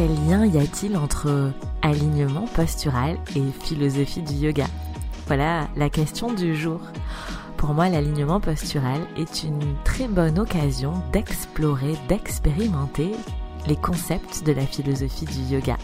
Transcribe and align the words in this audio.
quel 0.00 0.14
lien 0.26 0.46
y 0.46 0.56
a-t-il 0.56 0.96
entre 0.96 1.52
alignement 1.82 2.46
postural 2.54 3.18
et 3.36 3.42
philosophie 3.62 4.22
du 4.22 4.32
yoga? 4.32 4.64
Voilà 5.26 5.68
la 5.76 5.90
question 5.90 6.32
du 6.32 6.56
jour. 6.56 6.80
Pour 7.58 7.74
moi, 7.74 7.90
l'alignement 7.90 8.40
postural 8.40 9.02
est 9.18 9.42
une 9.42 9.76
très 9.84 10.08
bonne 10.08 10.38
occasion 10.38 10.94
d'explorer, 11.12 11.98
d'expérimenter 12.08 13.12
les 13.66 13.76
concepts 13.76 14.42
de 14.46 14.52
la 14.52 14.64
philosophie 14.64 15.26
du 15.26 15.54
yoga. 15.54 15.76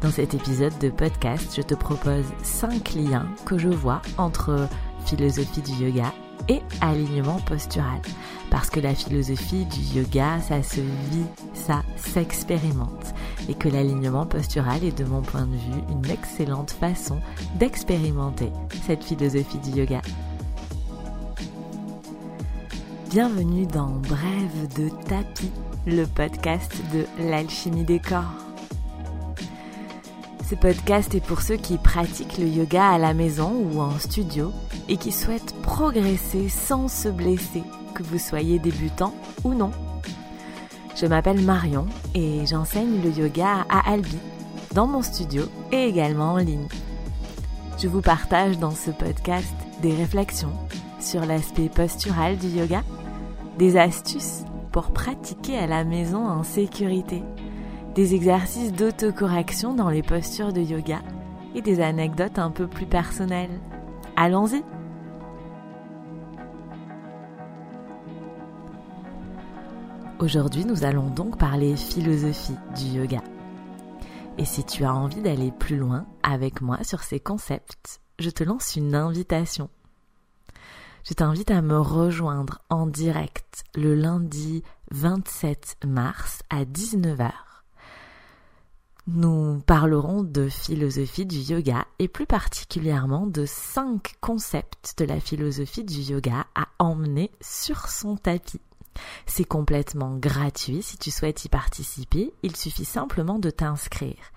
Dans 0.00 0.10
cet 0.10 0.32
épisode 0.32 0.78
de 0.78 0.88
podcast, 0.88 1.52
je 1.54 1.60
te 1.60 1.74
propose 1.74 2.24
5 2.42 2.94
liens 2.94 3.26
que 3.44 3.58
je 3.58 3.68
vois 3.68 4.00
entre 4.16 4.68
philosophie 5.04 5.60
du 5.60 5.84
yoga 5.84 6.14
et 6.48 6.62
alignement 6.80 7.40
postural. 7.40 8.00
Parce 8.50 8.70
que 8.70 8.80
la 8.80 8.94
philosophie 8.94 9.66
du 9.66 9.98
yoga, 9.98 10.40
ça 10.40 10.62
se 10.62 10.80
vit, 10.80 11.26
ça 11.52 11.82
s'expérimente. 11.96 13.14
Et 13.48 13.54
que 13.54 13.68
l'alignement 13.68 14.26
postural 14.26 14.82
est 14.84 14.98
de 14.98 15.04
mon 15.04 15.20
point 15.20 15.46
de 15.46 15.56
vue 15.56 15.82
une 15.90 16.10
excellente 16.10 16.70
façon 16.70 17.18
d'expérimenter 17.58 18.50
cette 18.86 19.04
philosophie 19.04 19.58
du 19.58 19.70
yoga. 19.70 20.00
Bienvenue 23.10 23.66
dans 23.66 23.90
Brève 23.90 24.74
de 24.76 24.88
tapis, 25.06 25.52
le 25.86 26.04
podcast 26.06 26.72
de 26.92 27.04
l'alchimie 27.28 27.84
des 27.84 28.00
corps. 28.00 28.34
Ce 30.48 30.54
podcast 30.54 31.14
est 31.14 31.24
pour 31.24 31.40
ceux 31.40 31.56
qui 31.56 31.78
pratiquent 31.78 32.38
le 32.38 32.48
yoga 32.48 32.90
à 32.90 32.98
la 32.98 33.14
maison 33.14 33.52
ou 33.52 33.80
en 33.80 33.98
studio 33.98 34.52
et 34.88 34.96
qui 34.96 35.12
souhaitent 35.12 35.54
progresser 35.62 36.48
sans 36.48 36.88
se 36.88 37.08
blesser, 37.08 37.62
que 37.94 38.02
vous 38.02 38.18
soyez 38.18 38.58
débutant 38.58 39.14
ou 39.44 39.54
non. 39.54 39.70
Je 40.94 41.06
m'appelle 41.06 41.40
Marion 41.40 41.86
et 42.14 42.46
j'enseigne 42.46 43.02
le 43.02 43.10
yoga 43.10 43.66
à 43.68 43.92
Albi, 43.92 44.18
dans 44.74 44.86
mon 44.86 45.02
studio 45.02 45.42
et 45.72 45.84
également 45.88 46.34
en 46.34 46.38
ligne. 46.38 46.68
Je 47.78 47.88
vous 47.88 48.00
partage 48.00 48.58
dans 48.58 48.70
ce 48.70 48.90
podcast 48.90 49.54
des 49.82 49.94
réflexions 49.94 50.52
sur 51.00 51.26
l'aspect 51.26 51.68
postural 51.68 52.36
du 52.38 52.46
yoga, 52.46 52.82
des 53.58 53.76
astuces 53.76 54.44
pour 54.72 54.92
pratiquer 54.92 55.58
à 55.58 55.66
la 55.66 55.84
maison 55.84 56.26
en 56.26 56.42
sécurité 56.42 57.22
des 57.94 58.14
exercices 58.14 58.72
d'autocorrection 58.72 59.74
dans 59.74 59.88
les 59.88 60.02
postures 60.02 60.52
de 60.52 60.60
yoga 60.60 61.00
et 61.54 61.62
des 61.62 61.80
anecdotes 61.80 62.38
un 62.38 62.50
peu 62.50 62.66
plus 62.66 62.86
personnelles. 62.86 63.60
Allons-y 64.16 64.62
Aujourd'hui, 70.24 70.64
nous 70.64 70.84
allons 70.84 71.10
donc 71.10 71.38
parler 71.38 71.76
philosophie 71.76 72.56
du 72.78 72.98
yoga. 72.98 73.22
Et 74.38 74.46
si 74.46 74.64
tu 74.64 74.82
as 74.82 74.94
envie 74.94 75.20
d'aller 75.20 75.52
plus 75.52 75.76
loin 75.76 76.06
avec 76.22 76.62
moi 76.62 76.82
sur 76.82 77.02
ces 77.02 77.20
concepts, 77.20 78.00
je 78.18 78.30
te 78.30 78.42
lance 78.42 78.74
une 78.74 78.94
invitation. 78.94 79.68
Je 81.06 81.12
t'invite 81.12 81.50
à 81.50 81.60
me 81.60 81.78
rejoindre 81.78 82.62
en 82.70 82.86
direct 82.86 83.64
le 83.74 83.94
lundi 83.94 84.62
27 84.92 85.76
mars 85.84 86.40
à 86.48 86.64
19h 86.64 87.30
nous 89.06 89.60
parlerons 89.66 90.22
de 90.22 90.48
philosophie 90.48 91.26
du 91.26 91.36
yoga 91.36 91.84
et 91.98 92.08
plus 92.08 92.24
particulièrement 92.24 93.26
de 93.26 93.44
cinq 93.44 94.14
concepts 94.22 94.94
de 94.96 95.04
la 95.04 95.20
philosophie 95.20 95.84
du 95.84 96.00
yoga 96.00 96.46
à 96.54 96.68
emmener 96.78 97.30
sur 97.42 97.88
son 97.88 98.16
tapis. 98.16 98.62
C'est 99.26 99.44
complètement 99.44 100.16
gratuit 100.16 100.82
si 100.82 100.98
tu 100.98 101.10
souhaites 101.10 101.44
y 101.44 101.48
participer, 101.48 102.32
il 102.42 102.56
suffit 102.56 102.84
simplement 102.84 103.38
de 103.38 103.50
t'inscrire. 103.50 104.32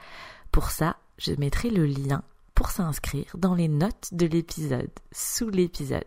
Pour 0.52 0.72
ça, 0.72 0.97
je 1.17 1.33
mettrai 1.33 1.69
le 1.69 1.86
lien 1.86 2.23
pour 2.55 2.70
s'inscrire 2.70 3.36
dans 3.37 3.54
les 3.54 3.67
notes 3.67 4.09
de 4.14 4.26
l'épisode, 4.26 4.92
sous 5.11 5.49
l'épisode. 5.49 6.05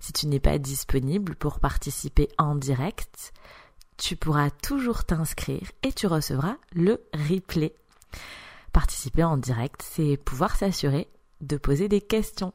Si 0.00 0.12
tu 0.12 0.26
n'es 0.26 0.40
pas 0.40 0.58
disponible 0.58 1.34
pour 1.34 1.58
participer 1.58 2.28
en 2.38 2.54
direct, 2.54 3.32
tu 3.96 4.16
pourras 4.16 4.50
toujours 4.50 5.04
t'inscrire 5.04 5.70
et 5.82 5.92
tu 5.92 6.06
recevras 6.06 6.56
le 6.72 7.04
replay. 7.12 7.74
Participer 8.72 9.24
en 9.24 9.36
direct, 9.36 9.82
c'est 9.82 10.16
pouvoir 10.16 10.56
s'assurer 10.56 11.08
de 11.40 11.56
poser 11.56 11.88
des 11.88 12.00
questions. 12.00 12.52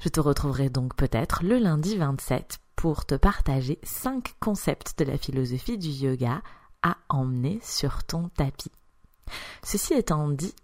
Je 0.00 0.08
te 0.08 0.20
retrouverai 0.20 0.70
donc 0.70 0.96
peut-être 0.96 1.44
le 1.44 1.58
lundi 1.58 1.96
27 1.96 2.58
pour 2.84 3.06
te 3.06 3.14
partager 3.14 3.78
5 3.82 4.34
concepts 4.40 4.98
de 4.98 5.06
la 5.06 5.16
philosophie 5.16 5.78
du 5.78 5.88
yoga 5.88 6.42
à 6.82 6.98
emmener 7.08 7.58
sur 7.62 8.04
ton 8.04 8.28
tapis. 8.28 8.70
Ceci 9.62 9.94
étant 9.94 10.28
dit, 10.28 10.54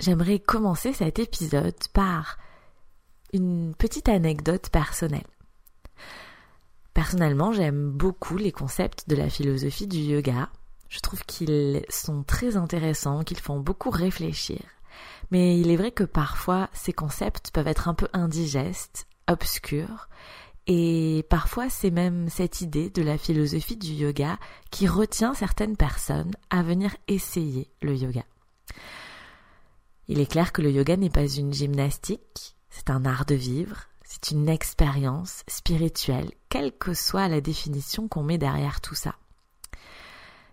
j'aimerais 0.00 0.38
commencer 0.38 0.94
cet 0.94 1.18
épisode 1.18 1.76
par 1.92 2.38
une 3.34 3.74
petite 3.74 4.08
anecdote 4.08 4.70
personnelle. 4.70 5.26
Personnellement, 6.94 7.52
j'aime 7.52 7.90
beaucoup 7.90 8.38
les 8.38 8.52
concepts 8.52 9.06
de 9.10 9.16
la 9.16 9.28
philosophie 9.28 9.86
du 9.86 9.98
yoga. 9.98 10.48
Je 10.88 11.00
trouve 11.00 11.22
qu'ils 11.24 11.84
sont 11.90 12.22
très 12.22 12.56
intéressants, 12.56 13.22
qu'ils 13.22 13.38
font 13.38 13.60
beaucoup 13.60 13.90
réfléchir. 13.90 14.62
Mais 15.30 15.60
il 15.60 15.70
est 15.70 15.76
vrai 15.76 15.90
que 15.90 16.04
parfois 16.04 16.70
ces 16.72 16.94
concepts 16.94 17.50
peuvent 17.50 17.68
être 17.68 17.86
un 17.86 17.94
peu 17.94 18.08
indigestes, 18.14 19.06
obscurs, 19.32 20.08
et 20.66 21.26
parfois 21.28 21.68
c'est 21.68 21.90
même 21.90 22.28
cette 22.28 22.60
idée 22.60 22.90
de 22.90 23.02
la 23.02 23.18
philosophie 23.18 23.76
du 23.76 23.92
yoga 23.92 24.38
qui 24.70 24.86
retient 24.86 25.34
certaines 25.34 25.76
personnes 25.76 26.32
à 26.50 26.62
venir 26.62 26.94
essayer 27.08 27.70
le 27.82 27.96
yoga. 27.96 28.22
Il 30.08 30.20
est 30.20 30.30
clair 30.30 30.52
que 30.52 30.62
le 30.62 30.70
yoga 30.70 30.96
n'est 30.96 31.10
pas 31.10 31.26
une 31.26 31.52
gymnastique, 31.52 32.56
c'est 32.70 32.90
un 32.90 33.04
art 33.04 33.24
de 33.24 33.34
vivre, 33.34 33.88
c'est 34.04 34.30
une 34.30 34.48
expérience 34.48 35.42
spirituelle, 35.48 36.30
quelle 36.48 36.72
que 36.72 36.94
soit 36.94 37.28
la 37.28 37.40
définition 37.40 38.08
qu'on 38.08 38.22
met 38.22 38.38
derrière 38.38 38.80
tout 38.80 38.94
ça. 38.94 39.14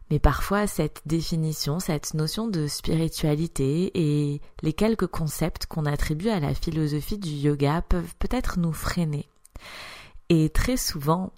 Mais 0.09 0.19
parfois, 0.19 0.65
cette 0.65 1.01
définition, 1.05 1.79
cette 1.79 2.15
notion 2.15 2.47
de 2.47 2.67
spiritualité 2.67 3.91
et 3.93 4.41
les 4.63 4.73
quelques 4.73 5.07
concepts 5.07 5.67
qu'on 5.67 5.85
attribue 5.85 6.29
à 6.29 6.39
la 6.39 6.55
philosophie 6.55 7.19
du 7.19 7.29
yoga 7.29 7.83
peuvent 7.83 8.15
peut-être 8.17 8.57
nous 8.57 8.73
freiner. 8.73 9.29
Et 10.29 10.49
très 10.49 10.77
souvent, 10.77 11.31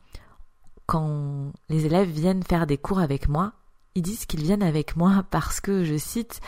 quand 0.85 1.51
les 1.69 1.85
élèves 1.85 2.09
viennent 2.09 2.43
faire 2.43 2.65
des 2.67 2.77
cours 2.77 2.99
avec 2.99 3.27
moi, 3.27 3.53
ils 3.95 4.01
disent 4.01 4.25
qu'ils 4.25 4.43
viennent 4.43 4.63
avec 4.63 4.95
moi 4.95 5.25
parce 5.31 5.59
que, 5.59 5.83
je 5.83 5.97
cite, 5.97 6.39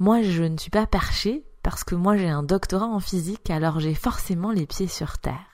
moi 0.00 0.22
je 0.22 0.42
ne 0.42 0.58
suis 0.58 0.70
pas 0.70 0.86
perché, 0.86 1.44
parce 1.62 1.84
que 1.84 1.94
moi 1.94 2.16
j'ai 2.16 2.28
un 2.28 2.42
doctorat 2.42 2.86
en 2.86 3.00
physique, 3.00 3.50
alors 3.50 3.78
j'ai 3.78 3.94
forcément 3.94 4.50
les 4.50 4.66
pieds 4.66 4.88
sur 4.88 5.18
terre. 5.18 5.46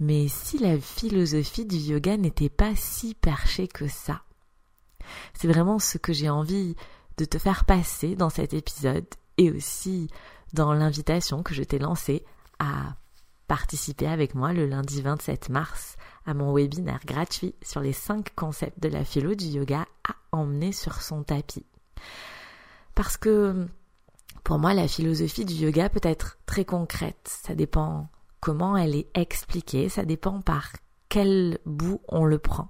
Mais 0.00 0.28
si 0.28 0.58
la 0.58 0.78
philosophie 0.78 1.66
du 1.66 1.76
yoga 1.76 2.16
n'était 2.16 2.48
pas 2.48 2.74
si 2.74 3.14
perchée 3.14 3.68
que 3.68 3.86
ça, 3.86 4.22
c'est 5.34 5.48
vraiment 5.48 5.78
ce 5.78 5.98
que 5.98 6.12
j'ai 6.12 6.30
envie 6.30 6.76
de 7.16 7.24
te 7.24 7.38
faire 7.38 7.64
passer 7.64 8.16
dans 8.16 8.30
cet 8.30 8.54
épisode 8.54 9.06
et 9.38 9.50
aussi 9.50 10.08
dans 10.52 10.72
l'invitation 10.72 11.42
que 11.42 11.54
je 11.54 11.62
t'ai 11.62 11.78
lancée 11.78 12.24
à 12.58 12.96
participer 13.46 14.06
avec 14.06 14.34
moi 14.34 14.52
le 14.52 14.66
lundi 14.66 15.02
27 15.02 15.50
mars 15.50 15.96
à 16.26 16.34
mon 16.34 16.54
webinaire 16.54 17.00
gratuit 17.04 17.54
sur 17.62 17.80
les 17.80 17.92
5 17.92 18.34
concepts 18.34 18.80
de 18.80 18.88
la 18.88 19.04
philo 19.04 19.34
du 19.34 19.46
yoga 19.46 19.86
à 20.08 20.14
emmener 20.32 20.72
sur 20.72 21.02
son 21.02 21.22
tapis. 21.22 21.66
Parce 22.94 23.16
que 23.16 23.66
pour 24.44 24.58
moi, 24.58 24.74
la 24.74 24.88
philosophie 24.88 25.44
du 25.44 25.54
yoga 25.54 25.88
peut 25.88 26.00
être 26.02 26.38
très 26.44 26.64
concrète. 26.64 27.38
Ça 27.42 27.54
dépend 27.54 28.08
comment 28.40 28.76
elle 28.76 28.94
est 28.94 29.08
expliquée, 29.14 29.88
ça 29.88 30.04
dépend 30.04 30.42
par 30.42 30.68
quel 31.08 31.58
bout 31.64 32.00
on 32.08 32.24
le 32.24 32.38
prend. 32.38 32.68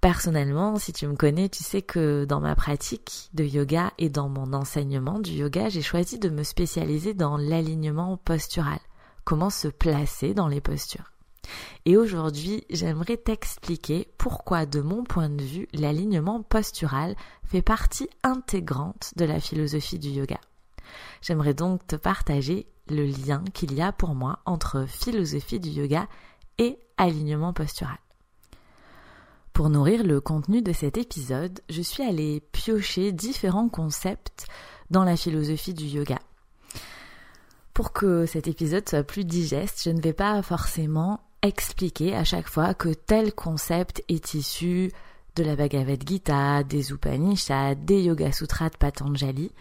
Personnellement, 0.00 0.78
si 0.78 0.94
tu 0.94 1.06
me 1.06 1.14
connais, 1.14 1.50
tu 1.50 1.62
sais 1.62 1.82
que 1.82 2.24
dans 2.24 2.40
ma 2.40 2.56
pratique 2.56 3.28
de 3.34 3.44
yoga 3.44 3.92
et 3.98 4.08
dans 4.08 4.30
mon 4.30 4.54
enseignement 4.54 5.18
du 5.18 5.32
yoga, 5.32 5.68
j'ai 5.68 5.82
choisi 5.82 6.18
de 6.18 6.30
me 6.30 6.42
spécialiser 6.42 7.12
dans 7.12 7.36
l'alignement 7.36 8.16
postural, 8.16 8.78
comment 9.24 9.50
se 9.50 9.68
placer 9.68 10.32
dans 10.32 10.48
les 10.48 10.62
postures. 10.62 11.12
Et 11.84 11.98
aujourd'hui, 11.98 12.64
j'aimerais 12.70 13.18
t'expliquer 13.18 14.08
pourquoi, 14.16 14.64
de 14.64 14.80
mon 14.80 15.04
point 15.04 15.28
de 15.28 15.42
vue, 15.42 15.68
l'alignement 15.74 16.42
postural 16.42 17.14
fait 17.44 17.62
partie 17.62 18.08
intégrante 18.22 19.12
de 19.16 19.26
la 19.26 19.38
philosophie 19.38 19.98
du 19.98 20.08
yoga. 20.08 20.40
J'aimerais 21.20 21.54
donc 21.54 21.86
te 21.86 21.96
partager 21.96 22.66
le 22.88 23.04
lien 23.04 23.44
qu'il 23.52 23.74
y 23.74 23.82
a 23.82 23.92
pour 23.92 24.14
moi 24.14 24.38
entre 24.46 24.86
philosophie 24.86 25.60
du 25.60 25.68
yoga 25.68 26.08
et 26.56 26.78
alignement 26.96 27.52
postural. 27.52 27.98
Pour 29.52 29.68
nourrir 29.68 30.04
le 30.04 30.20
contenu 30.20 30.62
de 30.62 30.72
cet 30.72 30.96
épisode, 30.96 31.60
je 31.68 31.82
suis 31.82 32.02
allée 32.02 32.40
piocher 32.52 33.12
différents 33.12 33.68
concepts 33.68 34.46
dans 34.90 35.04
la 35.04 35.16
philosophie 35.16 35.74
du 35.74 35.84
yoga. 35.84 36.18
Pour 37.74 37.92
que 37.92 38.26
cet 38.26 38.48
épisode 38.48 38.88
soit 38.88 39.02
plus 39.02 39.24
digeste, 39.24 39.82
je 39.84 39.90
ne 39.90 40.00
vais 40.00 40.12
pas 40.12 40.40
forcément 40.42 41.20
expliquer 41.42 42.14
à 42.14 42.24
chaque 42.24 42.48
fois 42.48 42.74
que 42.74 42.90
tel 42.90 43.34
concept 43.34 44.02
est 44.08 44.34
issu 44.34 44.92
de 45.36 45.44
la 45.44 45.56
Bhagavad 45.56 46.06
Gita, 46.06 46.62
des 46.64 46.90
Upanishads, 46.90 47.76
des 47.76 48.02
Yoga 48.02 48.32
Sutras 48.32 48.70
de 48.70 48.76
Patanjali. 48.76 49.52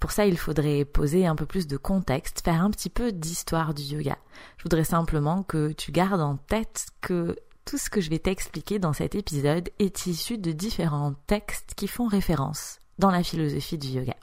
Pour 0.00 0.10
ça, 0.10 0.26
il 0.26 0.36
faudrait 0.36 0.84
poser 0.84 1.26
un 1.26 1.36
peu 1.36 1.46
plus 1.46 1.66
de 1.66 1.76
contexte, 1.76 2.42
faire 2.42 2.62
un 2.62 2.70
petit 2.70 2.90
peu 2.90 3.12
d'histoire 3.12 3.72
du 3.72 3.82
yoga. 3.82 4.18
Je 4.58 4.64
voudrais 4.64 4.84
simplement 4.84 5.44
que 5.44 5.70
tu 5.72 5.92
gardes 5.92 6.20
en 6.20 6.36
tête 6.36 6.86
que 7.00 7.36
tout 7.64 7.78
ce 7.78 7.90
que 7.90 8.00
je 8.00 8.10
vais 8.10 8.18
t'expliquer 8.18 8.78
dans 8.78 8.92
cet 8.92 9.14
épisode 9.14 9.70
est 9.78 10.06
issu 10.06 10.38
de 10.38 10.52
différents 10.52 11.14
textes 11.26 11.74
qui 11.76 11.88
font 11.88 12.06
référence 12.06 12.78
dans 12.98 13.10
la 13.10 13.22
philosophie 13.22 13.78
du 13.78 13.88
yoga. 13.88 14.16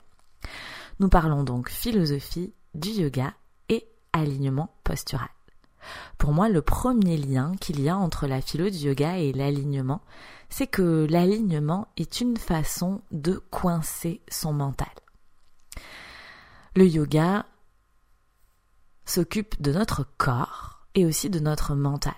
Nous 0.98 1.08
parlons 1.08 1.44
donc 1.44 1.70
philosophie 1.70 2.52
du 2.74 2.90
yoga 2.90 3.34
et 3.68 3.88
alignement 4.12 4.74
postural. 4.84 5.28
Pour 6.18 6.32
moi, 6.32 6.48
le 6.48 6.60
premier 6.60 7.16
lien 7.16 7.52
qu'il 7.60 7.80
y 7.80 7.88
a 7.88 7.96
entre 7.96 8.26
la 8.26 8.40
philo 8.40 8.68
du 8.68 8.76
yoga 8.76 9.18
et 9.18 9.32
l'alignement, 9.32 10.02
c'est 10.50 10.66
que 10.66 11.06
l'alignement 11.08 11.88
est 11.96 12.20
une 12.20 12.36
façon 12.36 13.00
de 13.10 13.42
coincer 13.50 14.20
son 14.28 14.52
mental. 14.52 14.88
Le 16.76 16.86
yoga 16.86 17.46
s'occupe 19.06 19.60
de 19.60 19.72
notre 19.72 20.06
corps 20.18 20.86
et 20.94 21.06
aussi 21.06 21.30
de 21.30 21.40
notre 21.40 21.74
mental. 21.74 22.14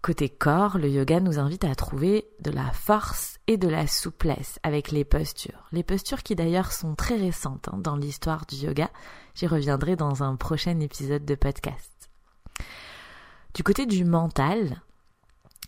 Côté 0.00 0.28
corps, 0.28 0.78
le 0.78 0.88
yoga 0.88 1.18
nous 1.18 1.40
invite 1.40 1.64
à 1.64 1.74
trouver 1.74 2.28
de 2.40 2.52
la 2.52 2.70
force 2.70 3.38
et 3.48 3.56
de 3.56 3.68
la 3.68 3.88
souplesse 3.88 4.60
avec 4.62 4.92
les 4.92 5.04
postures. 5.04 5.66
Les 5.72 5.82
postures 5.82 6.22
qui 6.22 6.36
d'ailleurs 6.36 6.72
sont 6.72 6.94
très 6.94 7.16
récentes 7.16 7.68
hein, 7.68 7.78
dans 7.78 7.96
l'histoire 7.96 8.46
du 8.46 8.56
yoga. 8.56 8.90
J'y 9.34 9.48
reviendrai 9.48 9.96
dans 9.96 10.22
un 10.22 10.36
prochain 10.36 10.78
épisode 10.78 11.24
de 11.24 11.34
podcast. 11.34 12.10
Du 13.54 13.64
côté 13.64 13.86
du 13.86 14.04
mental, 14.04 14.80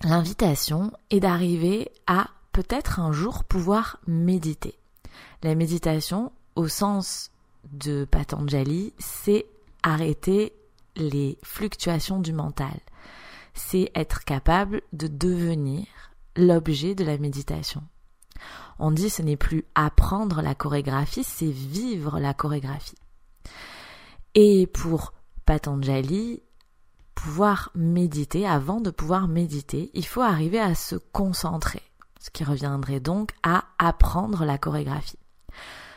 l'invitation 0.04 0.92
est 1.10 1.20
d'arriver 1.20 1.90
à 2.06 2.28
peut-être 2.52 3.00
un 3.00 3.10
jour 3.10 3.42
pouvoir 3.42 3.98
méditer. 4.06 4.78
La 5.42 5.56
méditation, 5.56 6.30
au 6.54 6.68
sens 6.68 7.32
de 7.72 8.04
Patanjali, 8.04 8.94
c'est 8.98 9.46
arrêter 9.82 10.52
les 10.94 11.36
fluctuations 11.42 12.20
du 12.20 12.32
mental 12.32 12.78
c'est 13.60 13.90
être 13.94 14.24
capable 14.24 14.82
de 14.92 15.06
devenir 15.06 15.86
l'objet 16.36 16.94
de 16.94 17.04
la 17.04 17.18
méditation. 17.18 17.82
On 18.78 18.90
dit 18.90 19.10
ce 19.10 19.22
n'est 19.22 19.36
plus 19.36 19.64
apprendre 19.74 20.40
la 20.40 20.54
chorégraphie, 20.54 21.24
c'est 21.24 21.50
vivre 21.50 22.18
la 22.18 22.32
chorégraphie. 22.32 22.98
Et 24.34 24.66
pour 24.66 25.12
Patanjali, 25.44 26.42
pouvoir 27.14 27.70
méditer, 27.74 28.46
avant 28.46 28.80
de 28.80 28.90
pouvoir 28.90 29.28
méditer, 29.28 29.90
il 29.92 30.06
faut 30.06 30.22
arriver 30.22 30.60
à 30.60 30.74
se 30.74 30.96
concentrer, 30.96 31.82
ce 32.18 32.30
qui 32.30 32.44
reviendrait 32.44 33.00
donc 33.00 33.32
à 33.42 33.64
apprendre 33.78 34.44
la 34.44 34.56
chorégraphie. 34.56 35.18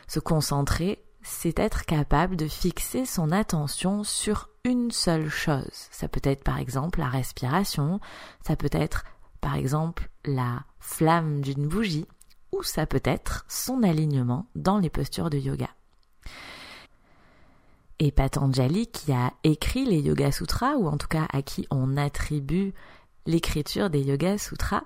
Se 0.06 0.20
concentrer, 0.20 1.03
c'est 1.24 1.58
être 1.58 1.86
capable 1.86 2.36
de 2.36 2.46
fixer 2.46 3.06
son 3.06 3.32
attention 3.32 4.04
sur 4.04 4.50
une 4.64 4.90
seule 4.90 5.28
chose. 5.28 5.88
Ça 5.90 6.06
peut 6.06 6.20
être 6.22 6.44
par 6.44 6.58
exemple 6.58 7.00
la 7.00 7.08
respiration, 7.08 7.98
ça 8.46 8.56
peut 8.56 8.70
être 8.70 9.04
par 9.40 9.56
exemple 9.56 10.10
la 10.24 10.64
flamme 10.78 11.40
d'une 11.40 11.66
bougie, 11.66 12.06
ou 12.52 12.62
ça 12.62 12.86
peut 12.86 13.02
être 13.04 13.44
son 13.48 13.82
alignement 13.82 14.46
dans 14.54 14.78
les 14.78 14.90
postures 14.90 15.30
de 15.30 15.38
yoga. 15.38 15.70
Et 17.98 18.12
Patanjali, 18.12 18.86
qui 18.88 19.12
a 19.12 19.32
écrit 19.44 19.86
les 19.86 20.00
Yoga 20.00 20.30
Sutras, 20.30 20.74
ou 20.74 20.88
en 20.88 20.98
tout 20.98 21.06
cas 21.06 21.26
à 21.32 21.42
qui 21.42 21.66
on 21.70 21.96
attribue 21.96 22.74
l'écriture 23.24 23.88
des 23.88 24.02
Yoga 24.02 24.36
Sutras, 24.36 24.84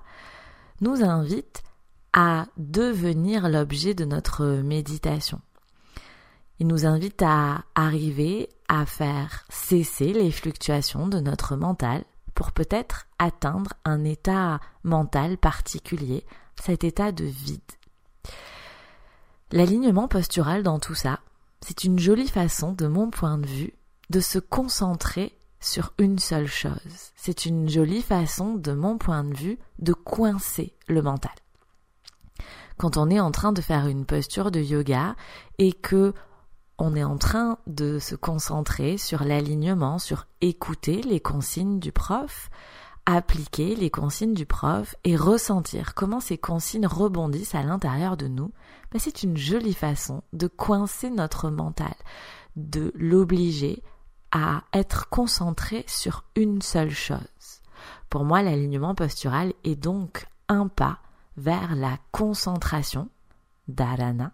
nous 0.81 1.03
invite 1.03 1.63
à 2.13 2.45
devenir 2.57 3.49
l'objet 3.49 3.93
de 3.93 4.05
notre 4.05 4.45
méditation. 4.61 5.41
Il 6.59 6.67
nous 6.67 6.85
invite 6.85 7.21
à 7.21 7.63
arriver 7.73 8.49
à 8.67 8.85
faire 8.85 9.45
cesser 9.49 10.11
les 10.11 10.31
fluctuations 10.31 11.07
de 11.07 11.19
notre 11.19 11.55
mental 11.55 12.03
pour 12.35 12.51
peut-être 12.51 13.07
atteindre 13.17 13.73
un 13.85 14.03
état 14.03 14.59
mental 14.83 15.37
particulier, 15.37 16.25
cet 16.61 16.83
état 16.83 17.11
de 17.11 17.25
vide. 17.25 17.61
L'alignement 19.51 20.07
postural 20.07 20.61
dans 20.61 20.79
tout 20.79 20.95
ça, 20.95 21.19
c'est 21.61 21.83
une 21.83 21.97
jolie 21.97 22.27
façon, 22.27 22.73
de 22.73 22.87
mon 22.87 23.09
point 23.09 23.37
de 23.37 23.47
vue, 23.47 23.73
de 24.09 24.19
se 24.19 24.39
concentrer 24.39 25.37
sur 25.59 25.93
une 25.97 26.19
seule 26.19 26.47
chose. 26.47 27.11
C'est 27.15 27.45
une 27.45 27.67
jolie 27.67 28.01
façon, 28.01 28.55
de 28.55 28.71
mon 28.73 28.97
point 28.97 29.23
de 29.23 29.35
vue, 29.35 29.59
de 29.79 29.93
coincer 29.93 30.73
le 30.87 31.01
mental. 31.01 31.31
Quand 32.77 32.95
on 32.95 33.09
est 33.09 33.19
en 33.19 33.31
train 33.31 33.51
de 33.51 33.61
faire 33.61 33.87
une 33.87 34.05
posture 34.05 34.51
de 34.51 34.61
yoga 34.61 35.15
et 35.57 35.73
que 35.73 36.13
on 36.79 36.95
est 36.95 37.03
en 37.03 37.17
train 37.17 37.57
de 37.67 37.99
se 37.99 38.15
concentrer 38.15 38.97
sur 38.97 39.23
l'alignement, 39.23 39.99
sur 39.99 40.27
écouter 40.39 41.01
les 41.01 41.19
consignes 41.19 41.79
du 41.79 41.91
prof, 41.91 42.49
appliquer 43.05 43.75
les 43.75 43.89
consignes 43.89 44.33
du 44.33 44.45
prof 44.45 44.95
et 45.03 45.17
ressentir 45.17 45.93
comment 45.93 46.21
ces 46.21 46.37
consignes 46.37 46.87
rebondissent 46.87 47.55
à 47.55 47.63
l'intérieur 47.63 48.15
de 48.15 48.27
nous, 48.27 48.51
ben, 48.91 48.99
c'est 48.99 49.23
une 49.23 49.35
jolie 49.35 49.73
façon 49.73 50.23
de 50.31 50.47
coincer 50.47 51.09
notre 51.09 51.49
mental, 51.49 51.93
de 52.55 52.93
l'obliger 52.95 53.83
à 54.31 54.63
être 54.73 55.09
concentré 55.09 55.83
sur 55.87 56.23
une 56.35 56.61
seule 56.61 56.91
chose. 56.91 57.19
Pour 58.09 58.23
moi, 58.23 58.41
l'alignement 58.41 58.95
postural 58.95 59.53
est 59.65 59.75
donc 59.75 60.27
un 60.47 60.67
pas 60.67 60.99
vers 61.35 61.75
la 61.75 61.97
concentration, 62.11 63.09
dharana. 63.67 64.31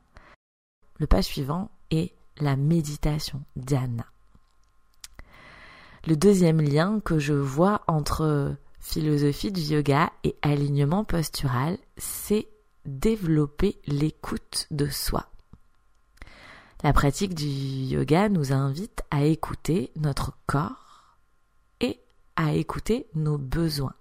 Le 0.99 1.07
pas 1.07 1.21
suivant 1.21 1.69
est 1.91 2.13
la 2.39 2.55
méditation 2.55 3.41
dhyana. 3.55 4.05
Le 6.07 6.15
deuxième 6.15 6.61
lien 6.61 6.99
que 6.99 7.17
je 7.17 7.33
vois 7.33 7.81
entre 7.87 8.55
philosophie 8.79 9.51
du 9.51 9.61
yoga 9.61 10.11
et 10.23 10.35
alignement 10.43 11.03
postural, 11.03 11.77
c'est 11.97 12.47
développer 12.85 13.79
l'écoute 13.87 14.67
de 14.69 14.87
soi. 14.87 15.25
La 16.83 16.93
pratique 16.93 17.33
du 17.33 17.47
yoga 17.47 18.29
nous 18.29 18.53
invite 18.53 19.01
à 19.09 19.23
écouter 19.23 19.91
notre 19.95 20.37
corps 20.45 21.17
et 21.81 21.99
à 22.35 22.53
écouter 22.53 23.07
nos 23.15 23.39
besoins. 23.39 23.95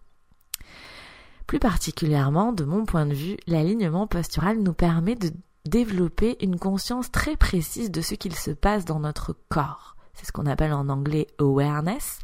Plus 1.46 1.58
particulièrement, 1.58 2.52
de 2.52 2.64
mon 2.64 2.84
point 2.84 3.06
de 3.06 3.14
vue, 3.14 3.36
l'alignement 3.46 4.06
postural 4.06 4.58
nous 4.58 4.74
permet 4.74 5.14
de 5.14 5.30
développer 5.64 6.36
une 6.44 6.58
conscience 6.58 7.10
très 7.10 7.36
précise 7.36 7.90
de 7.90 8.00
ce 8.00 8.14
qu'il 8.14 8.34
se 8.34 8.50
passe 8.50 8.84
dans 8.84 9.00
notre 9.00 9.34
corps. 9.48 9.96
C'est 10.12 10.26
ce 10.26 10.32
qu'on 10.32 10.46
appelle 10.46 10.72
en 10.72 10.88
anglais 10.88 11.26
awareness, 11.38 12.18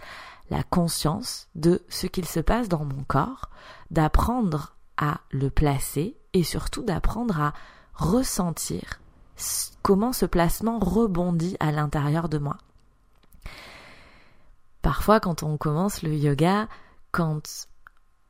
la 0.51 0.63
conscience 0.63 1.49
de 1.55 1.83
ce 1.89 2.07
qu'il 2.07 2.27
se 2.27 2.41
passe 2.41 2.69
dans 2.69 2.85
mon 2.85 3.03
corps, 3.05 3.51
d'apprendre 3.91 4.75
à 4.97 5.21
le 5.31 5.51
placer 5.51 6.17
et 6.33 6.43
surtout 6.43 6.83
d'apprendre 6.83 7.41
à 7.41 7.53
ressentir 7.95 9.01
comment 9.83 10.13
ce 10.13 10.27
placement 10.27 10.79
rebondit 10.79 11.57
à 11.61 11.73
l'intérieur 11.73 12.29
de 12.29 12.39
moi. 12.39 12.59
Parfois 14.83 15.21
quand 15.21 15.43
on 15.43 15.57
commence 15.57 16.03
le 16.03 16.15
yoga, 16.15 16.69
quand 17.11 17.67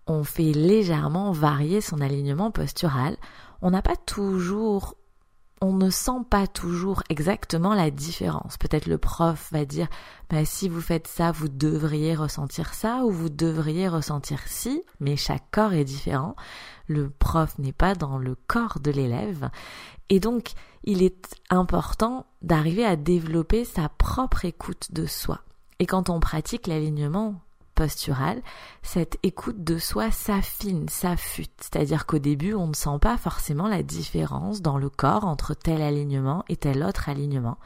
on 0.06 0.24
fait 0.24 0.52
légèrement 0.52 1.32
varier 1.32 1.80
son 1.80 2.00
alignement 2.00 2.50
postural, 2.50 3.16
on 3.62 3.70
n'a 3.70 3.82
pas 3.82 3.96
toujours 3.96 4.96
on 5.60 5.74
ne 5.74 5.90
sent 5.90 6.24
pas 6.30 6.46
toujours 6.46 7.02
exactement 7.10 7.74
la 7.74 7.90
différence. 7.90 8.56
Peut-être 8.56 8.86
le 8.86 8.98
prof 8.98 9.50
va 9.52 9.64
dire 9.64 9.88
bah, 10.30 10.44
si 10.44 10.68
vous 10.68 10.80
faites 10.80 11.06
ça, 11.06 11.32
vous 11.32 11.48
devriez 11.48 12.14
ressentir 12.14 12.72
ça 12.72 13.04
ou 13.04 13.10
vous 13.10 13.28
devriez 13.28 13.88
ressentir 13.88 14.40
ci, 14.46 14.82
mais 15.00 15.16
chaque 15.16 15.50
corps 15.50 15.74
est 15.74 15.84
différent. 15.84 16.34
Le 16.86 17.10
prof 17.10 17.58
n'est 17.58 17.72
pas 17.72 17.94
dans 17.94 18.16
le 18.16 18.36
corps 18.46 18.80
de 18.80 18.90
l'élève 18.90 19.50
et 20.08 20.18
donc 20.18 20.52
il 20.84 21.02
est 21.02 21.36
important 21.50 22.26
d'arriver 22.42 22.84
à 22.84 22.96
développer 22.96 23.64
sa 23.64 23.88
propre 23.88 24.46
écoute 24.46 24.92
de 24.92 25.06
soi. 25.06 25.40
Et 25.78 25.86
quand 25.86 26.08
on 26.08 26.20
pratique 26.20 26.66
l'alignement 26.66 27.40
posturale, 27.80 28.42
cette 28.82 29.16
écoute 29.22 29.64
de 29.64 29.78
soi 29.78 30.10
s'affine, 30.10 30.86
s'affûte. 30.90 31.54
C'est-à-dire 31.60 32.04
qu'au 32.04 32.18
début, 32.18 32.52
on 32.52 32.66
ne 32.66 32.74
sent 32.74 32.98
pas 33.00 33.16
forcément 33.16 33.68
la 33.68 33.82
différence 33.82 34.60
dans 34.60 34.76
le 34.76 34.90
corps 34.90 35.24
entre 35.24 35.54
tel 35.54 35.80
alignement 35.80 36.44
et 36.50 36.56
tel 36.56 36.84
autre 36.84 37.08
alignement. 37.08 37.56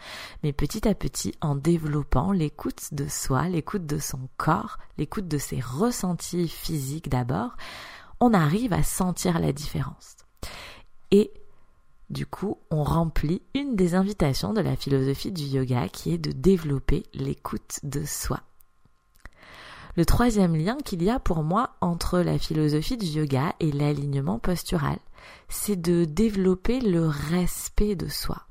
Mais 0.45 0.53
petit 0.53 0.87
à 0.87 0.95
petit, 0.95 1.35
en 1.41 1.57
développant 1.57 2.31
l'écoute 2.31 2.95
de 2.95 3.09
soi, 3.09 3.49
l'écoute 3.49 3.87
de 3.87 3.99
son 3.99 4.21
corps, 4.37 4.79
l'écoute 4.99 5.27
de 5.27 5.37
ses 5.37 5.59
ressentis 5.59 6.47
physiques 6.47 7.09
d'abord, 7.09 7.57
on 8.21 8.35
arrive 8.35 8.73
à 8.73 8.85
sentir 8.85 9.41
la 9.41 9.53
différence. 9.53 10.15
Et 11.11 11.33
du 12.09 12.25
coup, 12.25 12.59
on 12.71 12.85
remplit 12.85 13.43
une 13.57 13.75
des 13.75 13.97
invitations 13.97 14.53
de 14.53 14.61
la 14.61 14.77
philosophie 14.77 15.33
du 15.33 15.43
yoga 15.43 15.89
qui 15.89 16.15
est 16.15 16.19
de 16.19 16.31
développer 16.31 17.03
l'écoute 17.15 17.81
de 17.83 18.05
soi. 18.05 18.43
Le 19.97 20.05
troisième 20.05 20.57
lien 20.57 20.77
qu'il 20.85 21.05
y 21.05 21.11
a 21.11 21.21
pour 21.21 21.45
moi 21.45 21.77
entre 21.81 22.19
la 22.19 22.39
philosophie 22.39 22.97
du 22.97 23.07
yoga 23.07 23.55
et 23.61 23.71
l'alignement 23.71 24.41
postural, 24.41 24.99
c'est 25.49 25.81
de 25.81 26.05
développer 26.05 26.81
le 26.81 27.07
respect 27.07 27.95
de 27.95 28.09
soi, 28.09 28.43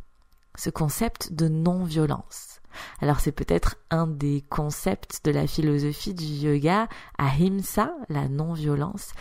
ce 0.56 0.70
concept 0.70 1.34
de 1.34 1.50
non-violence. 1.50 2.62
Alors 3.02 3.20
c'est 3.20 3.34
peut-être 3.34 3.76
un 3.92 4.08
des 4.08 4.44
concepts 4.50 5.20
de 5.26 5.32
la 5.32 5.46
philosophie 5.46 6.14
du 6.14 6.24
yoga, 6.24 6.88
ahimsa, 7.18 7.94
la 8.08 8.30
non-violence, 8.30 9.12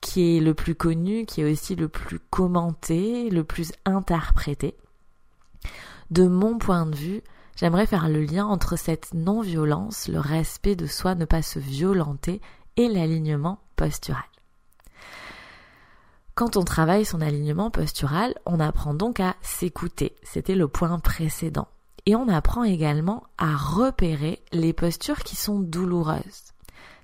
qui 0.00 0.36
est 0.36 0.40
le 0.40 0.54
plus 0.54 0.76
connu, 0.76 1.26
qui 1.26 1.40
est 1.40 1.50
aussi 1.50 1.74
le 1.74 1.88
plus 1.88 2.20
commenté, 2.20 3.28
le 3.28 3.42
plus 3.42 3.72
interprété. 3.84 4.76
De 6.12 6.28
mon 6.28 6.58
point 6.58 6.86
de 6.86 6.96
vue, 6.96 7.22
j'aimerais 7.56 7.86
faire 7.86 8.08
le 8.08 8.22
lien 8.22 8.46
entre 8.46 8.76
cette 8.76 9.14
non-violence, 9.14 10.08
le 10.08 10.20
respect 10.20 10.76
de 10.76 10.86
soi, 10.86 11.14
ne 11.14 11.24
pas 11.24 11.42
se 11.42 11.58
violenter, 11.58 12.40
et 12.76 12.88
l'alignement 12.88 13.58
postural. 13.76 14.22
Quand 16.34 16.56
on 16.56 16.64
travaille 16.64 17.04
son 17.04 17.20
alignement 17.20 17.70
postural, 17.70 18.34
on 18.46 18.58
apprend 18.58 18.94
donc 18.94 19.20
à 19.20 19.36
s'écouter. 19.42 20.16
C'était 20.22 20.54
le 20.54 20.66
point 20.66 20.98
précédent. 20.98 21.68
Et 22.06 22.16
on 22.16 22.26
apprend 22.28 22.64
également 22.64 23.24
à 23.38 23.54
repérer 23.54 24.42
les 24.52 24.72
postures 24.72 25.20
qui 25.20 25.36
sont 25.36 25.60
douloureuses. 25.60 26.52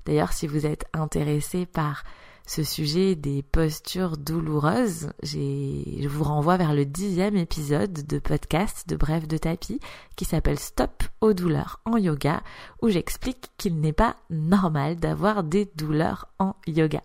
D'ailleurs, 0.06 0.32
si 0.32 0.46
vous 0.46 0.64
êtes 0.64 0.86
intéressé 0.94 1.66
par 1.66 2.04
ce 2.48 2.64
sujet 2.64 3.14
des 3.14 3.42
postures 3.42 4.16
douloureuses, 4.16 5.10
je 5.22 6.08
vous 6.08 6.24
renvoie 6.24 6.56
vers 6.56 6.72
le 6.72 6.86
dixième 6.86 7.36
épisode 7.36 8.06
de 8.06 8.18
podcast 8.18 8.88
de 8.88 8.96
Bref 8.96 9.28
de 9.28 9.36
tapis 9.36 9.80
qui 10.16 10.24
s'appelle 10.24 10.58
Stop 10.58 11.04
aux 11.20 11.34
douleurs 11.34 11.80
en 11.84 11.98
yoga, 11.98 12.42
où 12.80 12.88
j'explique 12.88 13.50
qu'il 13.58 13.78
n'est 13.78 13.92
pas 13.92 14.16
normal 14.30 14.96
d'avoir 14.96 15.44
des 15.44 15.70
douleurs 15.76 16.28
en 16.38 16.56
yoga. 16.66 17.02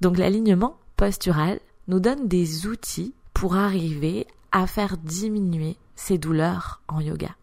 Donc 0.00 0.16
l'alignement 0.16 0.78
postural 0.96 1.60
nous 1.86 2.00
donne 2.00 2.26
des 2.26 2.66
outils 2.66 3.14
pour 3.34 3.54
arriver 3.54 4.26
à 4.50 4.66
faire 4.66 4.96
diminuer 4.96 5.76
ces 5.94 6.16
douleurs 6.16 6.80
en 6.88 7.00
yoga. 7.00 7.36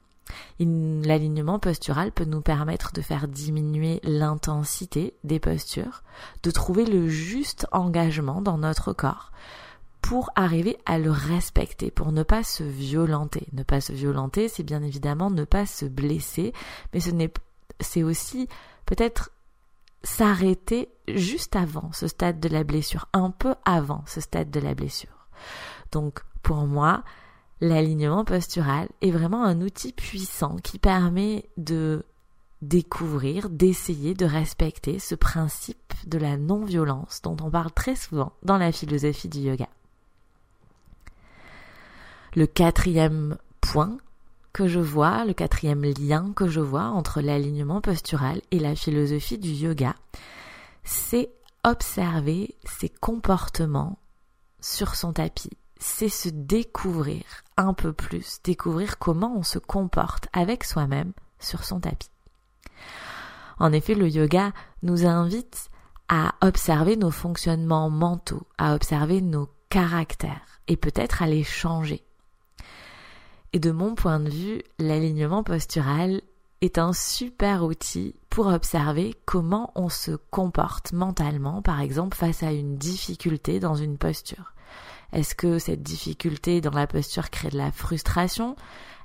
L'alignement 0.59 1.59
postural 1.59 2.11
peut 2.11 2.25
nous 2.25 2.41
permettre 2.41 2.91
de 2.93 3.01
faire 3.01 3.27
diminuer 3.27 3.99
l'intensité 4.03 5.13
des 5.23 5.39
postures, 5.39 6.03
de 6.43 6.51
trouver 6.51 6.85
le 6.85 7.07
juste 7.07 7.67
engagement 7.71 8.41
dans 8.41 8.57
notre 8.57 8.93
corps 8.93 9.31
pour 10.01 10.29
arriver 10.35 10.77
à 10.85 10.99
le 10.99 11.11
respecter, 11.11 11.91
pour 11.91 12.11
ne 12.11 12.23
pas 12.23 12.43
se 12.43 12.63
violenter. 12.63 13.47
Ne 13.53 13.63
pas 13.63 13.81
se 13.81 13.91
violenter, 13.91 14.47
c'est 14.47 14.63
bien 14.63 14.81
évidemment 14.81 15.29
ne 15.29 15.43
pas 15.43 15.65
se 15.65 15.85
blesser, 15.85 16.53
mais 16.93 16.99
ce 16.99 17.11
n'est, 17.11 17.31
c'est 17.79 18.03
aussi 18.03 18.47
peut-être 18.85 19.31
s'arrêter 20.03 20.89
juste 21.09 21.55
avant 21.55 21.91
ce 21.91 22.07
stade 22.07 22.39
de 22.39 22.49
la 22.49 22.63
blessure, 22.63 23.09
un 23.13 23.31
peu 23.31 23.55
avant 23.65 24.03
ce 24.05 24.21
stade 24.21 24.49
de 24.49 24.59
la 24.59 24.75
blessure. 24.75 25.27
Donc, 25.91 26.21
pour 26.41 26.65
moi, 26.65 27.03
l'alignement 27.61 28.23
postural 28.23 28.87
est 29.01 29.11
vraiment 29.11 29.43
un 29.43 29.61
outil 29.61 29.93
puissant 29.93 30.57
qui 30.57 30.79
permet 30.79 31.49
de 31.57 32.03
découvrir, 32.61 33.49
d'essayer 33.49 34.13
de 34.13 34.25
respecter 34.25 34.99
ce 34.99 35.15
principe 35.15 35.93
de 36.05 36.17
la 36.17 36.37
non-violence 36.37 37.21
dont 37.21 37.37
on 37.41 37.51
parle 37.51 37.71
très 37.71 37.95
souvent 37.95 38.33
dans 38.43 38.57
la 38.57 38.71
philosophie 38.71 39.29
du 39.29 39.39
yoga. 39.39 39.67
Le 42.35 42.45
quatrième 42.45 43.37
point 43.61 43.97
que 44.53 44.67
je 44.67 44.79
vois, 44.79 45.25
le 45.25 45.33
quatrième 45.33 45.83
lien 45.83 46.33
que 46.35 46.47
je 46.47 46.59
vois 46.59 46.85
entre 46.85 47.21
l'alignement 47.21 47.81
postural 47.81 48.41
et 48.51 48.59
la 48.59 48.75
philosophie 48.75 49.37
du 49.37 49.51
yoga, 49.51 49.95
c'est 50.83 51.29
observer 51.63 52.55
ses 52.63 52.89
comportements 52.89 53.99
sur 54.61 54.95
son 54.95 55.13
tapis, 55.13 55.51
c'est 55.79 56.09
se 56.09 56.29
découvrir 56.29 57.23
un 57.57 57.73
peu 57.73 57.93
plus, 57.93 58.39
découvrir 58.43 58.97
comment 58.99 59.35
on 59.35 59.43
se 59.43 59.59
comporte 59.59 60.27
avec 60.33 60.63
soi-même 60.63 61.13
sur 61.39 61.63
son 61.63 61.79
tapis. 61.79 62.11
En 63.59 63.71
effet, 63.71 63.95
le 63.95 64.07
yoga 64.07 64.51
nous 64.83 65.05
invite 65.05 65.69
à 66.09 66.35
observer 66.41 66.95
nos 66.95 67.11
fonctionnements 67.11 67.89
mentaux, 67.89 68.47
à 68.57 68.75
observer 68.75 69.21
nos 69.21 69.49
caractères 69.69 70.61
et 70.67 70.77
peut-être 70.77 71.21
à 71.21 71.27
les 71.27 71.43
changer. 71.43 72.03
Et 73.53 73.59
de 73.59 73.71
mon 73.71 73.95
point 73.95 74.19
de 74.19 74.29
vue, 74.29 74.61
l'alignement 74.77 75.43
postural 75.43 76.21
est 76.61 76.77
un 76.77 76.93
super 76.93 77.63
outil 77.63 78.15
pour 78.29 78.47
observer 78.47 79.15
comment 79.25 79.71
on 79.75 79.89
se 79.89 80.11
comporte 80.11 80.91
mentalement, 80.91 81.61
par 81.61 81.81
exemple 81.81 82.17
face 82.17 82.43
à 82.43 82.51
une 82.51 82.77
difficulté 82.77 83.59
dans 83.59 83.75
une 83.75 83.97
posture. 83.97 84.53
Est-ce 85.13 85.35
que 85.35 85.59
cette 85.59 85.83
difficulté 85.83 86.61
dans 86.61 86.71
la 86.71 86.87
posture 86.87 87.29
crée 87.29 87.49
de 87.49 87.57
la 87.57 87.71
frustration? 87.71 88.55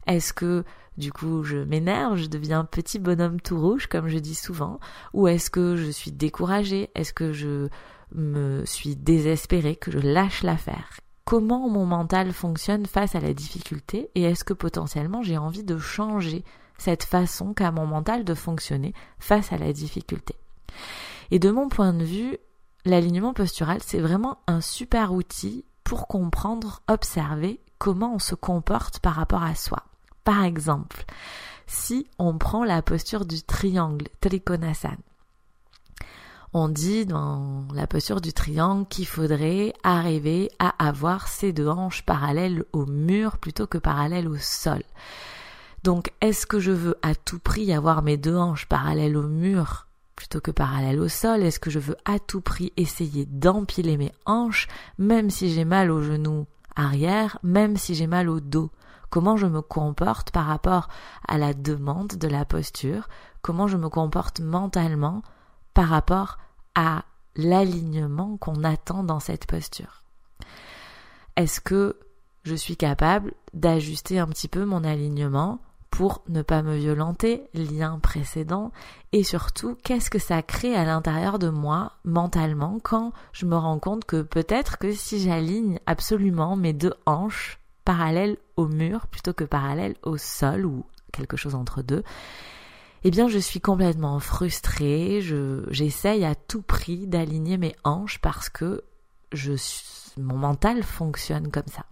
Est-ce 0.07 0.33
que 0.33 0.65
du 0.97 1.13
coup 1.13 1.43
je 1.43 1.59
m'énerve, 1.59 2.17
je 2.17 2.27
deviens 2.27 2.65
petit 2.65 2.99
bonhomme 2.99 3.41
tout 3.41 3.61
rouge 3.61 3.87
comme 3.87 4.09
je 4.09 4.19
dis 4.19 4.35
souvent? 4.35 4.81
Ou 5.13 5.29
est-ce 5.29 5.51
que 5.51 5.77
je 5.77 5.91
suis 5.91 6.13
découragée? 6.13 6.91
Est-ce 6.95 7.13
que 7.13 7.33
je 7.33 7.69
me 8.15 8.65
suis 8.67 8.97
désespérée, 8.97 9.77
que 9.77 9.91
je 9.91 9.99
lâche 9.99 10.43
l'affaire? 10.43 11.01
Comment 11.25 11.69
mon 11.69 11.87
mental 11.87 12.33
fonctionne 12.33 12.87
face 12.87 13.15
à 13.15 13.21
la 13.21 13.33
difficulté? 13.33 14.11
Et 14.15 14.23
est-ce 14.23 14.45
que 14.45 14.53
potentiellement 14.53 15.23
j'ai 15.23 15.39
envie 15.39 15.65
de 15.65 15.79
changer 15.79 16.45
cette 16.79 17.05
façon 17.05 17.55
qu'a 17.55 17.71
mon 17.71 17.87
mental 17.87 18.25
de 18.25 18.35
fonctionner 18.35 18.93
face 19.21 19.53
à 19.53 19.57
la 19.57 19.73
difficulté? 19.73 20.35
Et 21.31 21.39
de 21.39 21.51
mon 21.51 21.69
point 21.69 21.93
de 21.93 22.05
vue, 22.05 22.37
l'alignement 22.85 23.33
postural, 23.33 23.79
c'est 23.83 24.01
vraiment 24.01 24.39
un 24.49 24.61
super 24.61 25.13
outil 25.13 25.65
pour 25.85 26.09
comprendre, 26.09 26.83
observer 26.89 27.61
comment 27.79 28.15
on 28.15 28.19
se 28.19 28.35
comporte 28.35 29.01
par 29.01 29.15
rapport 29.15 29.43
à 29.43 29.55
soi. 29.55 29.83
Par 30.25 30.45
exemple, 30.45 31.05
si 31.67 32.07
on 32.19 32.39
prend 32.39 32.65
la 32.65 32.83
posture 32.83 33.25
du 33.25 33.43
triangle, 33.43 34.09
Trikonasana, 34.21 34.97
on 36.55 36.69
dit 36.69 37.07
dans 37.07 37.65
la 37.75 37.87
posture 37.87 38.21
du 38.21 38.33
triangle 38.33 38.87
qu'il 38.87 39.07
faudrait 39.07 39.73
arriver 39.83 40.51
à 40.59 40.69
avoir 40.87 41.29
ses 41.29 41.53
deux 41.53 41.69
hanches 41.69 42.03
parallèles 42.03 42.65
au 42.73 42.85
mur 42.85 43.39
plutôt 43.39 43.67
que 43.67 43.79
parallèles 43.79 44.29
au 44.29 44.37
sol. 44.37 44.83
Donc, 45.83 46.13
est-ce 46.21 46.47
que 46.47 46.61
je 46.61 46.71
veux 46.71 46.97
à 47.03 47.15
tout 47.15 47.39
prix 47.39 47.73
avoir 47.73 48.03
mes 48.03 48.19
deux 48.19 48.37
hanches 48.37 48.67
parallèles 48.67 49.17
au 49.17 49.27
mur 49.27 49.89
plutôt 50.23 50.41
que 50.41 50.53
parallèle 50.53 51.01
au 51.01 51.09
sol? 51.09 51.43
Est-ce 51.43 51.59
que 51.59 51.69
je 51.69 51.81
veux 51.81 51.97
à 52.05 52.21
tout 52.21 52.41
prix 52.41 52.73
essayer 52.77 53.27
d'empiler 53.27 53.97
mes 53.97 54.13
hanches, 54.25 54.69
même 54.97 55.31
si 55.31 55.53
j'ai 55.53 55.65
mal 55.65 55.91
au 55.91 56.01
genou 56.01 56.47
arrière, 56.77 57.39
même 57.43 57.77
si 57.77 57.97
j'ai 57.97 58.07
mal 58.07 58.29
au 58.29 58.39
dos? 58.39 58.71
Comment 59.11 59.37
je 59.37 59.47
me 59.47 59.63
comporte 59.63 60.31
par 60.31 60.47
rapport 60.47 60.87
à 61.27 61.39
la 61.39 61.55
demande 61.55 62.13
de 62.13 62.29
la 62.29 62.45
posture? 62.45 63.09
Comment 63.43 63.67
je 63.67 63.77
me 63.77 63.89
comporte 63.89 64.39
mentalement 64.39 65.23
par 65.75 65.89
rapport 65.89 66.39
à 66.77 67.05
l'alignement 67.35 68.37
qu'on 68.37 68.63
attend 68.63 69.03
dans 69.03 69.19
cette 69.19 69.47
posture? 69.47 70.05
Est-ce 71.35 71.61
que 71.61 71.99
je 72.45 72.55
suis 72.55 72.77
capable 72.77 73.35
d'ajuster 73.55 74.21
un 74.21 74.29
petit 74.29 74.47
peu 74.47 74.65
mon 74.65 74.85
alignement 74.85 75.59
pour 75.93 76.23
ne 76.31 76.41
pas 76.41 76.63
me 76.63 76.75
violenter, 76.75 77.43
lien 77.53 77.99
précédent, 77.99 78.73
et 79.13 79.23
surtout 79.23 79.77
qu'est-ce 79.85 80.09
que 80.09 80.19
ça 80.19 80.43
crée 80.43 80.75
à 80.75 80.87
l'intérieur 80.87 81.39
de 81.39 81.51
moi 81.51 81.93
mentalement 82.05 82.79
quand 82.83 83.13
je 83.33 83.45
me 83.45 83.57
rends 83.57 83.79
compte 83.79 84.07
que 84.07 84.23
peut-être 84.23 84.79
que 84.79 84.91
si 84.93 85.21
j'aligne 85.21 85.79
absolument 85.85 86.57
mes 86.57 86.73
deux 86.73 86.95
hanches 87.05 87.61
parallèles 87.85 88.39
au 88.57 88.67
mur 88.67 89.07
plutôt 89.07 89.35
que 89.35 89.45
parallèles 89.45 89.97
au 90.03 90.17
sol 90.17 90.65
ou 90.65 90.87
quelque 91.13 91.37
chose 91.37 91.55
entre 91.55 91.83
deux, 91.83 92.03
eh 93.05 93.11
bien 93.11 93.29
je 93.29 93.39
suis 93.39 93.61
complètement 93.61 94.19
frustrée, 94.19 95.21
je, 95.21 95.63
j'essaye 95.69 96.25
à 96.25 96.35
tout 96.35 96.63
prix 96.63 97.07
d'aligner 97.07 97.59
mes 97.59 97.77
hanches 97.85 98.19
parce 98.19 98.49
que 98.49 98.83
je, 99.33 99.53
mon 100.17 100.39
mental 100.39 100.83
fonctionne 100.83 101.51
comme 101.51 101.69
ça. 101.69 101.85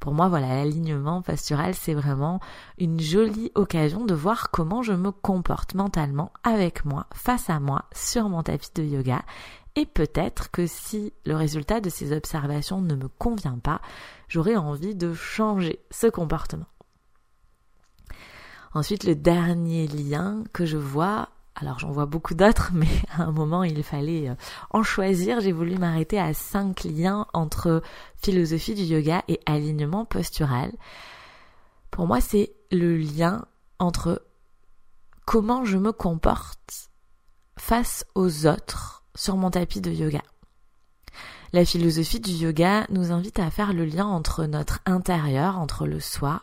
Pour 0.00 0.12
moi, 0.12 0.28
voilà, 0.28 0.48
l'alignement 0.48 1.22
postural, 1.22 1.74
c'est 1.74 1.94
vraiment 1.94 2.40
une 2.78 3.00
jolie 3.00 3.50
occasion 3.54 4.04
de 4.04 4.14
voir 4.14 4.50
comment 4.50 4.82
je 4.82 4.92
me 4.92 5.10
comporte 5.10 5.74
mentalement 5.74 6.32
avec 6.42 6.84
moi, 6.84 7.06
face 7.14 7.48
à 7.50 7.60
moi, 7.60 7.84
sur 7.94 8.28
mon 8.28 8.42
tapis 8.42 8.70
de 8.74 8.82
yoga. 8.82 9.22
Et 9.76 9.86
peut-être 9.86 10.50
que 10.50 10.66
si 10.66 11.12
le 11.24 11.34
résultat 11.34 11.80
de 11.80 11.90
ces 11.90 12.12
observations 12.12 12.80
ne 12.80 12.94
me 12.94 13.08
convient 13.08 13.58
pas, 13.58 13.80
j'aurais 14.28 14.56
envie 14.56 14.94
de 14.94 15.14
changer 15.14 15.80
ce 15.90 16.06
comportement. 16.06 16.66
Ensuite, 18.72 19.04
le 19.04 19.14
dernier 19.14 19.86
lien 19.86 20.42
que 20.52 20.66
je 20.66 20.76
vois 20.76 21.28
alors 21.56 21.78
j'en 21.78 21.92
vois 21.92 22.06
beaucoup 22.06 22.34
d'autres, 22.34 22.70
mais 22.74 22.88
à 23.16 23.22
un 23.22 23.32
moment 23.32 23.64
il 23.64 23.82
fallait 23.82 24.28
euh, 24.28 24.34
en 24.70 24.82
choisir. 24.82 25.40
J'ai 25.40 25.52
voulu 25.52 25.76
m'arrêter 25.76 26.18
à 26.18 26.34
cinq 26.34 26.84
liens 26.84 27.26
entre 27.32 27.82
philosophie 28.16 28.74
du 28.74 28.82
yoga 28.82 29.22
et 29.28 29.40
alignement 29.46 30.04
postural. 30.04 30.72
Pour 31.90 32.06
moi, 32.06 32.20
c'est 32.20 32.52
le 32.72 32.96
lien 32.96 33.44
entre 33.78 34.22
comment 35.26 35.64
je 35.64 35.78
me 35.78 35.92
comporte 35.92 36.90
face 37.56 38.04
aux 38.14 38.46
autres 38.46 39.04
sur 39.14 39.36
mon 39.36 39.50
tapis 39.50 39.80
de 39.80 39.92
yoga. 39.92 40.22
La 41.52 41.64
philosophie 41.64 42.18
du 42.18 42.32
yoga 42.32 42.84
nous 42.90 43.12
invite 43.12 43.38
à 43.38 43.48
faire 43.48 43.72
le 43.72 43.84
lien 43.84 44.06
entre 44.06 44.44
notre 44.44 44.80
intérieur, 44.86 45.58
entre 45.60 45.86
le 45.86 46.00
soi, 46.00 46.42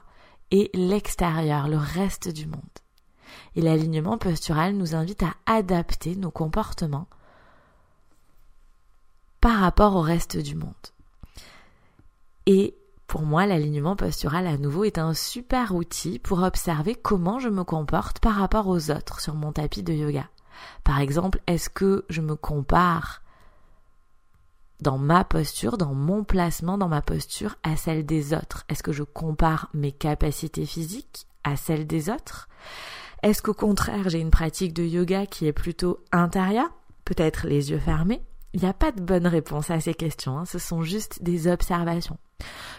et 0.51 0.69
l'extérieur, 0.73 1.67
le 1.67 1.77
reste 1.77 2.29
du 2.29 2.47
monde. 2.47 2.61
Et 3.55 3.61
l'alignement 3.61 4.17
postural 4.17 4.73
nous 4.73 4.95
invite 4.95 5.23
à 5.23 5.33
adapter 5.45 6.15
nos 6.15 6.31
comportements 6.31 7.07
par 9.39 9.59
rapport 9.59 9.95
au 9.95 10.01
reste 10.01 10.37
du 10.37 10.55
monde. 10.55 10.73
Et 12.45 12.75
pour 13.07 13.23
moi, 13.23 13.45
l'alignement 13.45 13.95
postural 13.95 14.47
à 14.47 14.57
nouveau 14.57 14.85
est 14.85 14.97
un 14.97 15.13
super 15.13 15.75
outil 15.75 16.17
pour 16.17 16.43
observer 16.43 16.95
comment 16.95 17.39
je 17.39 17.49
me 17.49 17.63
comporte 17.63 18.19
par 18.19 18.35
rapport 18.35 18.67
aux 18.67 18.89
autres 18.89 19.19
sur 19.19 19.33
mon 19.33 19.51
tapis 19.51 19.83
de 19.83 19.93
yoga. 19.93 20.29
Par 20.83 20.99
exemple, 20.99 21.41
est-ce 21.47 21.69
que 21.69 22.05
je 22.09 22.21
me 22.21 22.35
compare 22.35 23.21
dans 24.79 24.97
ma 24.97 25.23
posture, 25.23 25.77
dans 25.77 25.93
mon 25.93 26.23
placement 26.23 26.77
dans 26.77 26.87
ma 26.87 27.01
posture 27.01 27.55
à 27.63 27.75
celle 27.75 28.05
des 28.05 28.33
autres? 28.33 28.63
Est-ce 28.69 28.83
que 28.83 28.93
je 28.93 29.03
compare 29.03 29.69
mes 29.73 29.91
capacités 29.91 30.65
physiques 30.65 31.27
à 31.43 31.55
celles 31.55 31.87
des 31.87 32.09
autres? 32.09 32.47
Est-ce 33.23 33.41
qu'au 33.41 33.53
contraire 33.53 34.09
j'ai 34.09 34.19
une 34.19 34.31
pratique 34.31 34.73
de 34.73 34.83
yoga 34.83 35.25
qui 35.25 35.45
est 35.45 35.53
plutôt 35.53 36.03
intérieure, 36.11 36.71
peut-être 37.05 37.47
les 37.47 37.71
yeux 37.71 37.79
fermés? 37.79 38.21
Il 38.53 38.61
n'y 38.61 38.67
a 38.67 38.73
pas 38.73 38.91
de 38.91 39.01
bonne 39.01 39.27
réponse 39.27 39.69
à 39.69 39.79
ces 39.79 39.93
questions, 39.93 40.37
hein. 40.37 40.45
ce 40.45 40.59
sont 40.59 40.81
juste 40.81 41.23
des 41.23 41.47
observations. 41.47 42.17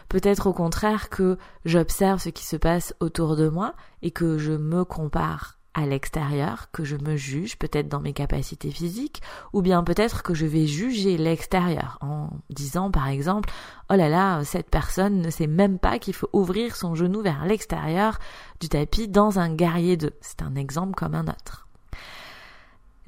Peut-être 0.09 0.49
au 0.49 0.53
contraire 0.53 1.09
que 1.09 1.39
j'observe 1.65 2.21
ce 2.21 2.29
qui 2.29 2.45
se 2.45 2.57
passe 2.57 2.95
autour 3.01 3.37
de 3.37 3.49
moi 3.49 3.75
et 4.03 4.11
que 4.11 4.37
je 4.37 4.53
me 4.53 4.85
compare 4.85 5.59
à 5.75 5.87
l'extérieur, 5.87 6.71
que 6.73 6.85
je 6.85 6.97
me 6.97 7.17
juge 7.17 7.57
peut-être 7.57 7.89
dans 7.89 8.01
mes 8.01 8.13
capacités 8.13 8.71
physiques, 8.71 9.23
ou 9.53 9.63
bien 9.63 9.83
peut-être 9.83 10.23
que 10.23 10.35
je 10.35 10.47
vais 10.47 10.67
juger 10.67 11.17
l'extérieur 11.17 11.99
en 12.01 12.31
disant 12.51 12.91
par 12.91 13.09
exemple 13.09 13.51
Oh 13.91 13.95
là 13.95 14.09
là, 14.09 14.45
cette 14.45 14.71
personne 14.71 15.21
ne 15.21 15.31
sait 15.31 15.47
même 15.47 15.79
pas 15.79 15.99
qu'il 15.99 16.15
faut 16.15 16.29
ouvrir 16.33 16.77
son 16.77 16.95
genou 16.95 17.23
vers 17.23 17.45
l'extérieur 17.45 18.19
du 18.61 18.69
tapis 18.69 19.09
dans 19.09 19.39
un 19.39 19.55
guerrier 19.55 19.97
2. 19.97 20.11
C'est 20.21 20.43
un 20.43 20.55
exemple 20.57 20.95
comme 20.95 21.15
un 21.15 21.27
autre. 21.27 21.67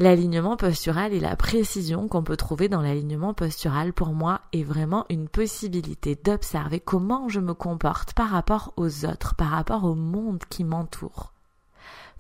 L'alignement 0.01 0.57
postural 0.57 1.13
et 1.13 1.21
la 1.21 1.37
précision 1.37 2.09
qu'on 2.09 2.25
peut 2.25 2.37
trouver 2.37 2.69
dans 2.69 2.81
l'alignement 2.81 3.33
postural 3.33 3.93
pour 3.93 4.09
moi 4.09 4.41
est 4.53 4.65
vraiment 4.65 5.05
une 5.09 5.29
possibilité 5.29 6.17
d'observer 6.17 6.81
comment 6.81 7.29
je 7.29 7.39
me 7.39 7.55
comporte 7.55 8.13
par 8.15 8.31
rapport 8.31 8.73
aux 8.77 9.05
autres, 9.05 9.37
par 9.37 9.51
rapport 9.51 9.85
au 9.85 9.95
monde 9.95 10.43
qui 10.51 10.65
m'entoure 10.65 11.34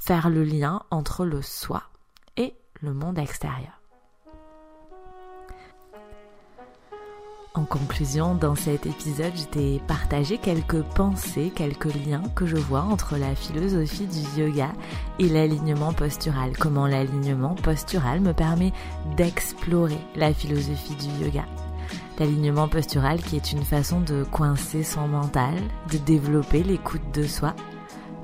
faire 0.04 0.28
le 0.28 0.44
lien 0.44 0.82
entre 0.90 1.24
le 1.24 1.40
soi 1.40 1.82
et 2.36 2.52
le 2.82 2.92
monde 2.92 3.18
extérieur. 3.18 3.80
En 7.54 7.64
conclusion, 7.64 8.34
dans 8.34 8.54
cet 8.54 8.84
épisode, 8.84 9.32
je 9.34 9.78
partagé 9.86 10.36
quelques 10.36 10.82
pensées, 10.82 11.52
quelques 11.54 11.94
liens 11.94 12.24
que 12.34 12.44
je 12.44 12.56
vois 12.56 12.82
entre 12.82 13.16
la 13.16 13.34
philosophie 13.34 14.06
du 14.06 14.42
yoga 14.42 14.72
et 15.18 15.28
l'alignement 15.28 15.94
postural. 15.94 16.54
Comment 16.58 16.86
l'alignement 16.86 17.54
postural 17.54 18.20
me 18.20 18.34
permet 18.34 18.74
d'explorer 19.16 20.00
la 20.16 20.34
philosophie 20.34 20.96
du 20.96 21.24
yoga. 21.24 21.46
L'alignement 22.18 22.68
postural 22.68 23.22
qui 23.22 23.36
est 23.36 23.52
une 23.52 23.64
façon 23.64 24.02
de 24.02 24.24
coincer 24.24 24.82
son 24.82 25.08
mental, 25.08 25.54
de 25.90 25.96
développer 25.96 26.62
l'écoute 26.62 27.10
de 27.14 27.26
soi 27.26 27.54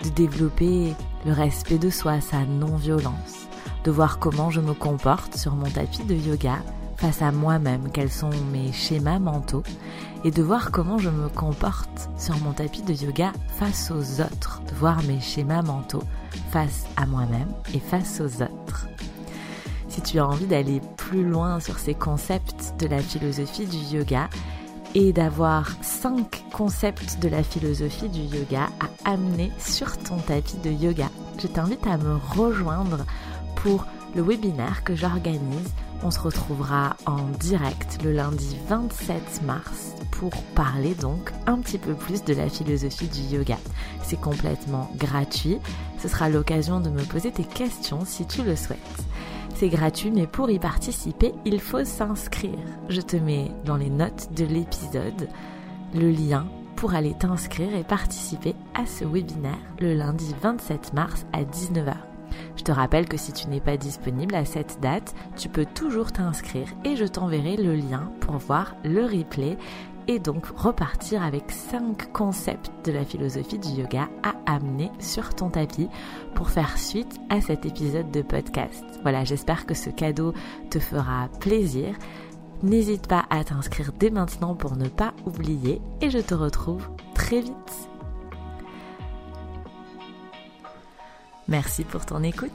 de 0.02 0.08
développer 0.10 0.94
le 1.24 1.32
respect 1.32 1.78
de 1.78 1.90
soi, 1.90 2.20
sa 2.20 2.44
non-violence, 2.44 3.48
de 3.84 3.90
voir 3.90 4.18
comment 4.18 4.50
je 4.50 4.60
me 4.60 4.74
comporte 4.74 5.36
sur 5.36 5.54
mon 5.54 5.68
tapis 5.68 6.04
de 6.04 6.14
yoga 6.14 6.58
face 6.96 7.22
à 7.22 7.32
moi-même, 7.32 7.90
quels 7.92 8.10
sont 8.10 8.30
mes 8.52 8.72
schémas 8.72 9.18
mentaux, 9.18 9.62
et 10.24 10.30
de 10.30 10.42
voir 10.42 10.70
comment 10.70 10.98
je 10.98 11.08
me 11.08 11.28
comporte 11.28 12.10
sur 12.18 12.36
mon 12.38 12.52
tapis 12.52 12.82
de 12.82 12.92
yoga 12.92 13.32
face 13.58 13.90
aux 13.90 14.20
autres, 14.20 14.60
de 14.68 14.74
voir 14.74 15.02
mes 15.04 15.20
schémas 15.20 15.62
mentaux 15.62 16.02
face 16.50 16.84
à 16.96 17.06
moi-même 17.06 17.48
et 17.72 17.80
face 17.80 18.20
aux 18.20 18.42
autres. 18.42 18.86
Si 19.88 20.02
tu 20.02 20.18
as 20.18 20.26
envie 20.26 20.46
d'aller 20.46 20.80
plus 20.96 21.24
loin 21.24 21.58
sur 21.58 21.78
ces 21.78 21.94
concepts 21.94 22.74
de 22.78 22.86
la 22.86 22.98
philosophie 22.98 23.66
du 23.66 23.78
yoga, 23.96 24.28
et 24.94 25.12
d'avoir 25.12 25.70
cinq 25.82 26.42
concepts 26.52 27.18
de 27.20 27.28
la 27.28 27.42
philosophie 27.42 28.08
du 28.08 28.20
yoga 28.20 28.68
à 29.04 29.10
amener 29.10 29.52
sur 29.58 29.96
ton 29.98 30.16
tapis 30.16 30.56
de 30.58 30.70
yoga. 30.70 31.10
Je 31.38 31.46
t'invite 31.46 31.86
à 31.86 31.96
me 31.96 32.16
rejoindre 32.16 33.04
pour 33.56 33.86
le 34.14 34.22
webinaire 34.22 34.82
que 34.84 34.94
j'organise. 34.94 35.72
On 36.02 36.10
se 36.10 36.18
retrouvera 36.18 36.96
en 37.06 37.26
direct 37.38 37.98
le 38.02 38.12
lundi 38.12 38.56
27 38.68 39.42
mars 39.44 39.94
pour 40.10 40.30
parler 40.54 40.94
donc 40.94 41.32
un 41.46 41.58
petit 41.58 41.78
peu 41.78 41.94
plus 41.94 42.24
de 42.24 42.34
la 42.34 42.48
philosophie 42.48 43.08
du 43.08 43.36
yoga. 43.36 43.58
C'est 44.02 44.20
complètement 44.20 44.90
gratuit. 44.96 45.58
Ce 45.98 46.08
sera 46.08 46.28
l'occasion 46.28 46.80
de 46.80 46.90
me 46.90 47.02
poser 47.02 47.30
tes 47.30 47.44
questions 47.44 48.04
si 48.04 48.26
tu 48.26 48.42
le 48.42 48.56
souhaites. 48.56 48.78
C'est 49.60 49.68
gratuit, 49.68 50.10
mais 50.10 50.26
pour 50.26 50.48
y 50.48 50.58
participer, 50.58 51.34
il 51.44 51.60
faut 51.60 51.84
s'inscrire. 51.84 52.64
Je 52.88 53.02
te 53.02 53.16
mets 53.16 53.50
dans 53.66 53.76
les 53.76 53.90
notes 53.90 54.32
de 54.34 54.46
l'épisode 54.46 55.28
le 55.92 56.10
lien 56.10 56.46
pour 56.76 56.94
aller 56.94 57.12
t'inscrire 57.12 57.76
et 57.76 57.84
participer 57.84 58.54
à 58.72 58.86
ce 58.86 59.04
webinaire 59.04 59.58
le 59.78 59.92
lundi 59.92 60.34
27 60.40 60.94
mars 60.94 61.26
à 61.34 61.42
19h. 61.42 61.94
Je 62.56 62.64
te 62.64 62.72
rappelle 62.72 63.06
que 63.06 63.18
si 63.18 63.34
tu 63.34 63.48
n'es 63.48 63.60
pas 63.60 63.76
disponible 63.76 64.34
à 64.34 64.46
cette 64.46 64.80
date, 64.80 65.14
tu 65.36 65.50
peux 65.50 65.66
toujours 65.66 66.10
t'inscrire 66.10 66.68
et 66.86 66.96
je 66.96 67.04
t'enverrai 67.04 67.56
le 67.56 67.74
lien 67.74 68.10
pour 68.20 68.38
voir 68.38 68.76
le 68.82 69.04
replay 69.04 69.58
et 70.10 70.18
donc 70.18 70.44
repartir 70.56 71.22
avec 71.22 71.52
5 71.52 72.12
concepts 72.12 72.72
de 72.84 72.90
la 72.90 73.04
philosophie 73.04 73.60
du 73.60 73.68
yoga 73.68 74.08
à 74.24 74.34
amener 74.52 74.90
sur 74.98 75.36
ton 75.36 75.50
tapis 75.50 75.88
pour 76.34 76.50
faire 76.50 76.78
suite 76.78 77.20
à 77.28 77.40
cet 77.40 77.64
épisode 77.64 78.10
de 78.10 78.20
podcast. 78.20 78.82
Voilà, 79.02 79.22
j'espère 79.22 79.66
que 79.66 79.74
ce 79.74 79.88
cadeau 79.88 80.34
te 80.68 80.80
fera 80.80 81.28
plaisir. 81.38 81.94
N'hésite 82.64 83.06
pas 83.06 83.24
à 83.30 83.44
t'inscrire 83.44 83.92
dès 83.92 84.10
maintenant 84.10 84.56
pour 84.56 84.74
ne 84.74 84.88
pas 84.88 85.14
oublier 85.26 85.80
et 86.00 86.10
je 86.10 86.18
te 86.18 86.34
retrouve 86.34 86.88
très 87.14 87.40
vite. 87.40 87.88
Merci 91.46 91.84
pour 91.84 92.04
ton 92.04 92.24
écoute. 92.24 92.50